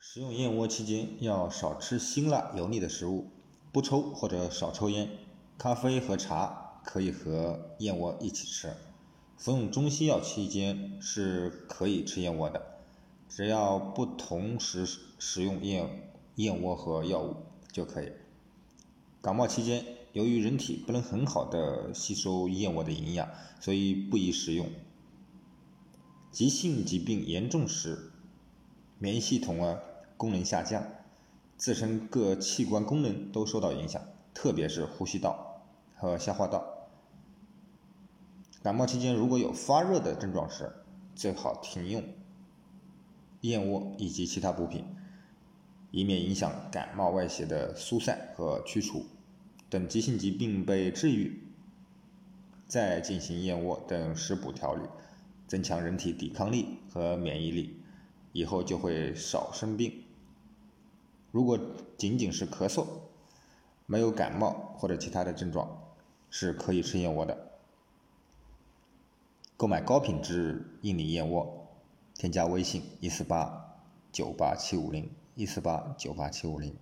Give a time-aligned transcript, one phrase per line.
[0.00, 3.30] 食用燕窝期间要少吃辛辣油腻的食物，
[3.72, 5.10] 不抽或者少抽烟，
[5.58, 8.72] 咖啡和茶可以和燕窝一起吃。
[9.36, 12.78] 服用中西药期间是可以吃燕窝的，
[13.28, 14.86] 只要不同时
[15.18, 17.34] 食用燕燕窝和药物
[17.72, 18.12] 就可以。
[19.20, 23.28] 感冒期间，由于人体不能很好的吸收燕窝的营养，
[23.58, 24.70] 所以不宜食用。
[26.30, 28.12] 急性疾病严重时，
[28.98, 29.80] 免疫系统啊
[30.16, 30.84] 功能下降，
[31.56, 34.02] 自身各器官功能都受到影响，
[34.34, 35.62] 特别是呼吸道
[35.94, 36.88] 和消化道。
[38.62, 40.72] 感冒期间如果有发热的症状时，
[41.14, 42.02] 最好停用
[43.42, 44.84] 燕窝以及其他补品，
[45.92, 49.06] 以免影响感冒外邪的疏散和驱除。
[49.70, 51.42] 等急性疾病被治愈，
[52.66, 54.82] 再进行燕窝等食补调理，
[55.46, 57.80] 增强人体抵抗力和免疫力。
[58.38, 60.04] 以后就会少生病。
[61.32, 61.58] 如果
[61.96, 62.86] 仅仅是咳嗽，
[63.84, 65.68] 没有感冒或者其他的症状，
[66.30, 67.36] 是可以吃燕窝的。
[69.56, 71.66] 购买高品质印尼燕窝，
[72.14, 73.76] 添加微信一四八
[74.12, 76.72] 九八七五零一四八九八七五零。